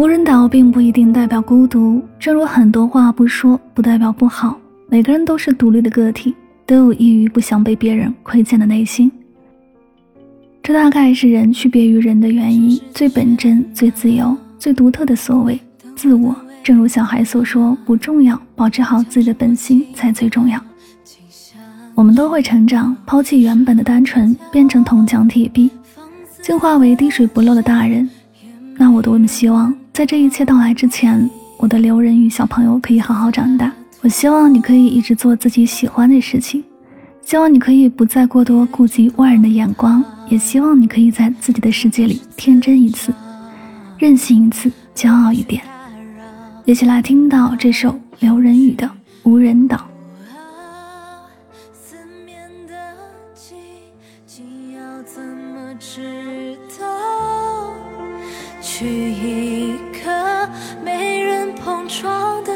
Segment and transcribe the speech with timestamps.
[0.00, 4.58] 无人岛并不一定代表孤独，正如很多话不说不代表不好。
[4.88, 6.34] 每个人都是独立的个体，
[6.64, 9.12] 都有抑郁不想被别人窥见的内心。
[10.62, 15.60] 这大概是人区别于人的原因，最本真、最自由、最独特的所谓
[15.94, 16.34] 自我。
[16.64, 20.58] 正如小孩所说，不重要，保持好自己的本心才最重要。
[21.94, 25.70] 我们都会成长，抛弃原本的单纯，变成铜墙铁壁，
[26.40, 28.08] 进化为滴水不漏的大人。
[28.78, 33.70] 那我多么希望，在这一切到来之前，我的刘仁宇小朋友可以好好长大。
[34.02, 36.64] 我希望你可以一直做自己喜欢的事情，
[37.22, 43.12] 希望你可以不再过多顾及外人的眼光，也希望你可以在自己的世界里天真一次，
[43.98, 45.62] 任性一次，骄傲一点。
[46.64, 48.86] 一起来听到这首刘仁宇的
[49.24, 49.76] 《无人岛》。
[55.02, 56.89] 怎么知道
[58.80, 60.48] 去一个
[60.82, 62.49] 没人碰撞的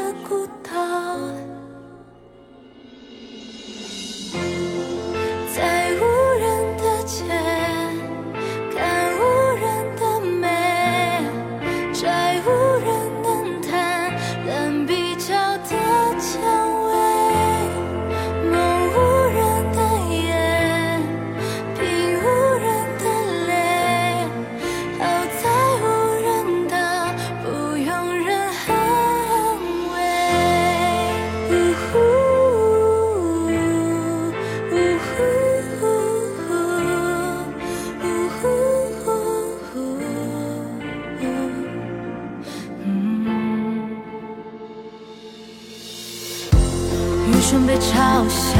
[47.45, 48.57] 愚蠢被嘲笑，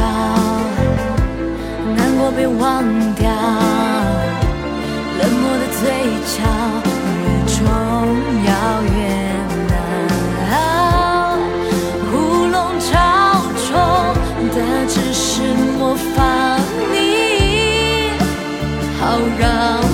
[1.96, 2.84] 难过被忘
[3.16, 3.28] 掉，
[5.18, 5.82] 冷漠的嘴
[6.36, 6.36] 角
[7.18, 7.58] 越重
[8.46, 8.48] 要
[8.84, 8.96] 越
[9.66, 9.74] 难
[10.52, 10.54] 熬。
[12.12, 12.14] 乌
[12.46, 12.86] 龙超
[13.66, 13.68] 重
[14.54, 15.42] 的只是
[15.76, 16.16] 模仿
[16.92, 16.94] 你，
[19.00, 19.85] 好让。